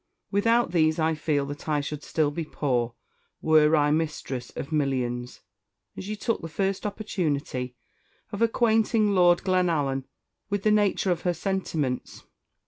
Without 0.31 0.71
these 0.71 0.97
I 0.97 1.13
feel 1.13 1.45
that 1.45 1.69
I 1.69 1.79
should 1.79 2.01
still 2.03 2.31
be 2.31 2.43
poor, 2.43 2.95
were 3.39 3.75
I 3.75 3.91
mistress 3.91 4.49
of 4.55 4.71
millions;" 4.71 5.41
and 5.95 6.03
she 6.03 6.15
took 6.15 6.41
the 6.41 6.49
first 6.49 6.87
opportunity 6.87 7.75
of 8.31 8.41
acquainting 8.41 9.11
Lord 9.13 9.43
Glenallan 9.43 10.05
with 10.49 10.63
the 10.63 10.71
nature 10.71 11.11
of 11.11 11.21
her 11.21 11.35
sentiments. 11.35 12.23